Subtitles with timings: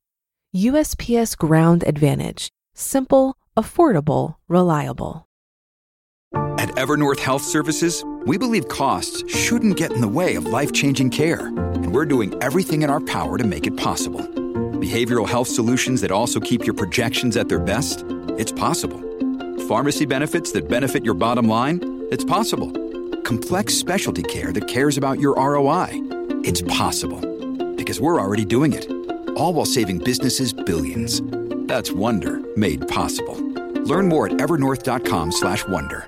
[0.55, 5.27] USPS Ground Advantage: simple, affordable, reliable.
[6.57, 11.47] At Evernorth Health Services, we believe costs shouldn't get in the way of life-changing care,
[11.47, 14.21] and we're doing everything in our power to make it possible.
[14.79, 18.03] Behavioral health solutions that also keep your projections at their best?
[18.37, 18.99] It's possible.
[19.67, 22.07] Pharmacy benefits that benefit your bottom line?
[22.11, 22.71] It's possible
[23.25, 25.89] complex specialty care that cares about your ROI.
[26.45, 27.19] It's possible
[27.75, 28.89] because we're already doing it.
[29.35, 31.21] All while saving businesses billions.
[31.67, 33.35] That's Wonder made possible.
[33.83, 36.07] Learn more at evernorth.com/wonder.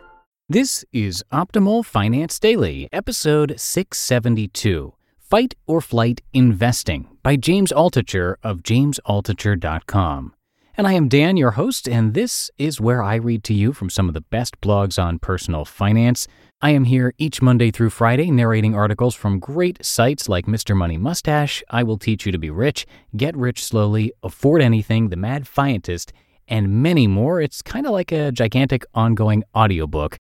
[0.50, 4.94] This is Optimal Finance Daily, episode 672.
[5.20, 10.37] Fight or Flight Investing by James Altucher of jamesaltucher.com.
[10.80, 13.90] And I am Dan, your host, and this is where I read to you from
[13.90, 16.28] some of the best blogs on personal finance.
[16.62, 20.78] I am here each Monday through Friday narrating articles from great sites like Mr.
[20.78, 25.16] Money Mustache, I Will Teach You to Be Rich, Get Rich Slowly, Afford Anything, The
[25.16, 26.12] Mad Fientist,
[26.48, 27.42] and many more.
[27.42, 30.18] It's kind of like a gigantic ongoing audiobook.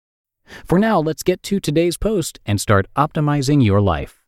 [0.64, 4.25] For now, let's get to today's post and start optimizing your life.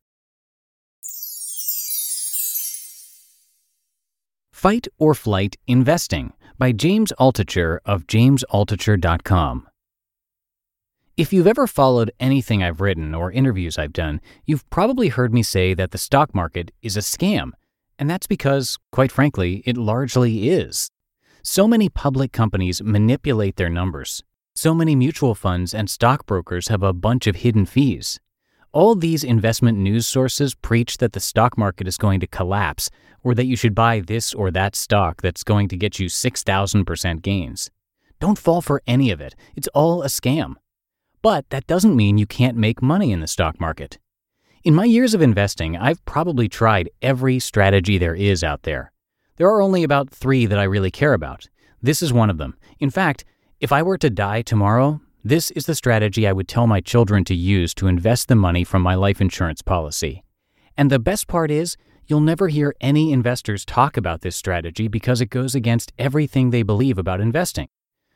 [4.58, 9.68] Fight or Flight Investing by James Altucher of jamesaltucher.com.
[11.16, 15.44] If you've ever followed anything I've written or interviews I've done, you've probably heard me
[15.44, 17.52] say that the stock market is a scam.
[18.00, 20.90] And that's because, quite frankly, it largely is.
[21.44, 24.24] So many public companies manipulate their numbers.
[24.56, 28.20] So many mutual funds and stockbrokers have a bunch of hidden fees.
[28.78, 32.92] All these investment news sources preach that the stock market is going to collapse
[33.24, 37.22] or that you should buy this or that stock that's going to get you 6,000%
[37.24, 37.72] gains.
[38.20, 39.34] Don't fall for any of it.
[39.56, 40.58] It's all a scam.
[41.24, 43.98] But that doesn't mean you can't make money in the stock market.
[44.64, 48.92] In my years of investing, I've probably tried every strategy there is out there.
[49.38, 51.50] There are only about three that I really care about.
[51.82, 52.56] This is one of them.
[52.80, 53.26] In fact,
[53.60, 57.26] if I were to die tomorrow, this is the strategy I would tell my children
[57.26, 60.24] to use to invest the money from my life insurance policy.
[60.78, 65.20] And the best part is, you'll never hear any investors talk about this strategy because
[65.20, 67.68] it goes against everything they believe about investing.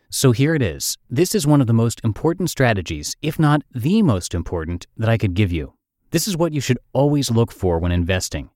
[0.09, 0.97] So here it is.
[1.09, 5.17] This is one of the most important strategies, if not the most important, that I
[5.17, 5.73] could give you.
[6.11, 8.51] This is what you should always look for when investing.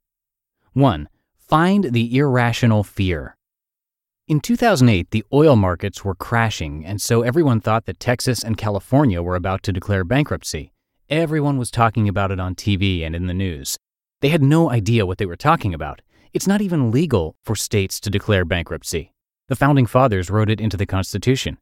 [0.72, 1.10] 1.
[1.38, 3.36] Find the irrational fear.
[4.28, 9.22] In 2008, the oil markets were crashing, and so everyone thought that Texas and California
[9.22, 10.74] were about to declare bankruptcy.
[11.12, 13.78] Everyone was talking about it on TV and in the news.
[14.22, 16.02] They had no idea what they were talking about.
[16.34, 19.14] It's not even legal for states to declare bankruptcy.
[19.48, 21.60] The Founding Fathers wrote it into the Constitution.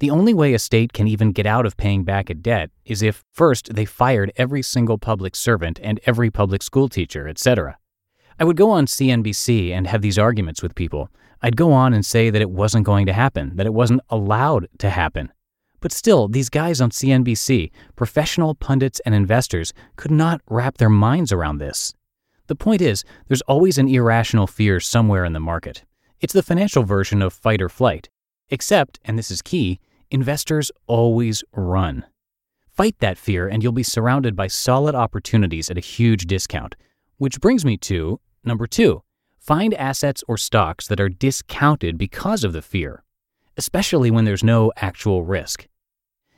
[0.00, 3.02] The only way a state can even get out of paying back a debt is
[3.02, 7.78] if, first, they fired every single public servant and every public school teacher, etc.
[8.40, 11.10] I would go on CNBC and have these arguments with people.
[11.42, 14.66] I'd go on and say that it wasn't going to happen, that it wasn't allowed
[14.78, 15.30] to happen.
[15.80, 21.32] But still, these guys on CNBC, professional pundits and investors, could not wrap their minds
[21.32, 21.92] around this.
[22.46, 25.84] The point is, there's always an irrational fear somewhere in the market.
[26.22, 28.08] It's the financial version of fight or flight.
[28.48, 29.80] Except, and this is key,
[30.10, 32.06] investors always run.
[32.70, 36.74] Fight that fear and you'll be surrounded by solid opportunities at a huge discount.
[37.18, 39.02] Which brings me to number two
[39.38, 43.02] find assets or stocks that are discounted because of the fear,
[43.56, 45.66] especially when there's no actual risk.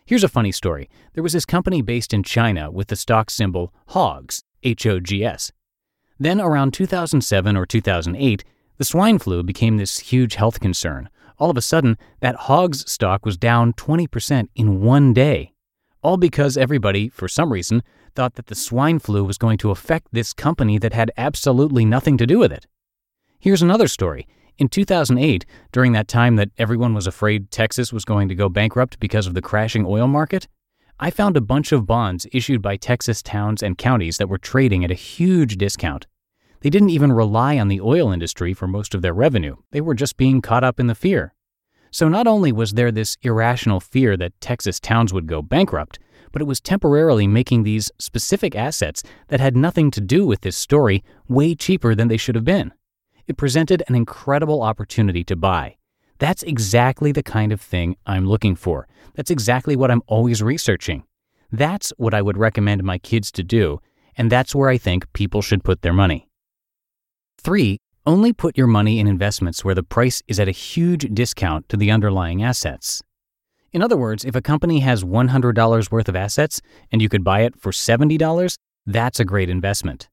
[0.06, 0.88] Here's a funny story.
[1.14, 5.24] There was this company based in China with the stock symbol HOGS, H O G
[5.24, 5.52] S.
[6.18, 8.44] Then around 2007 or 2008,
[8.78, 11.08] the swine flu became this huge health concern.
[11.38, 15.52] All of a sudden, that hog's stock was down 20% in one day.
[16.02, 17.84] All because everybody, for some reason,
[18.16, 22.16] thought that the swine flu was going to affect this company that had absolutely nothing
[22.18, 22.66] to do with it.
[23.38, 24.26] Here's another story.
[24.58, 28.98] In 2008, during that time that everyone was afraid Texas was going to go bankrupt
[28.98, 30.48] because of the crashing oil market,
[30.98, 34.84] I found a bunch of bonds issued by Texas towns and counties that were trading
[34.84, 36.08] at a huge discount.
[36.60, 39.94] They didn't even rely on the oil industry for most of their revenue, they were
[39.94, 41.32] just being caught up in the fear.
[41.92, 45.98] So not only was there this irrational fear that Texas towns would go bankrupt,
[46.32, 50.56] but it was temporarily making these specific assets that had nothing to do with this
[50.56, 52.72] story way cheaper than they should have been.
[53.26, 55.76] It presented an incredible opportunity to buy.
[56.18, 58.88] That's exactly the kind of thing I'm looking for.
[59.14, 61.04] That's exactly what I'm always researching.
[61.50, 63.80] That's what I would recommend my kids to do,
[64.16, 66.30] and that's where I think people should put their money.
[67.42, 67.78] 3.
[68.04, 71.76] Only put your money in investments where the price is at a huge discount to
[71.76, 73.00] the underlying assets.
[73.70, 76.60] In other words, if a company has $100 worth of assets
[76.90, 80.08] and you could buy it for $70, that's a great investment.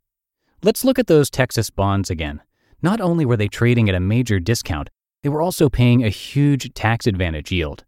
[0.61, 2.41] Let's look at those Texas bonds again.
[2.83, 4.91] Not only were they trading at a major discount,
[5.23, 7.85] they were also paying a huge tax advantage yield.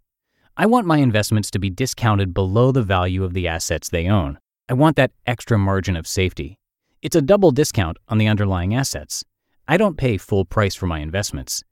[0.58, 4.40] I want my investments to be discounted below the value of the assets they own.
[4.68, 6.58] I want that extra margin of safety.
[7.04, 9.24] It's a double discount on the underlying assets.
[9.68, 11.64] I don't pay full price for my investments.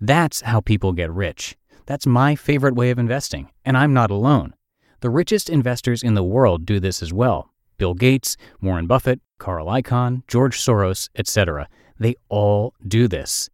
[0.00, 1.56] That's how people get rich.
[1.86, 4.54] That's my favorite way of investing, and I'm not alone.
[5.00, 7.50] The richest investors in the world do this as well.
[7.78, 11.68] Bill Gates, Warren Buffett, Carl Icahn, George Soros, etc.
[11.98, 13.50] They all do this.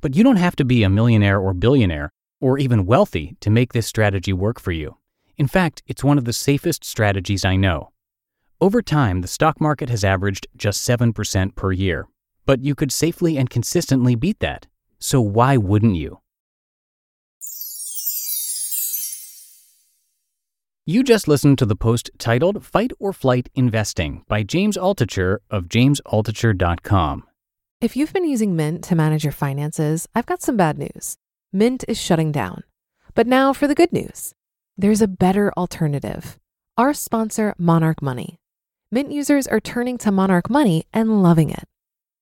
[0.00, 3.72] But you don't have to be a millionaire or billionaire or even wealthy to make
[3.72, 4.98] this strategy work for you.
[5.38, 7.90] In fact, it's one of the safest strategies I know.
[8.60, 12.06] Over time, the stock market has averaged just 7% per year,
[12.46, 14.66] but you could safely and consistently beat that.
[14.98, 16.20] So why wouldn't you?
[20.86, 25.64] You just listened to the post titled Fight or Flight Investing by James Altucher of
[25.64, 27.24] jamesaltucher.com.
[27.80, 31.16] If you've been using Mint to manage your finances, I've got some bad news.
[31.52, 32.64] Mint is shutting down.
[33.14, 34.34] But now for the good news
[34.76, 36.38] there's a better alternative.
[36.76, 38.40] Our sponsor, Monarch Money.
[38.90, 41.64] Mint users are turning to Monarch Money and loving it.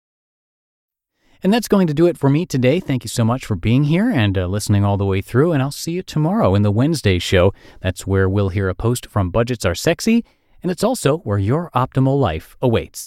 [1.43, 2.81] And that's going to do it for me today.
[2.81, 5.53] Thank you so much for being here and uh, listening all the way through.
[5.53, 7.53] And I'll see you tomorrow in the Wednesday show.
[7.81, 10.25] That's where we'll hear a post from Budgets Are Sexy,
[10.63, 13.03] and it's also where your optimal life awaits.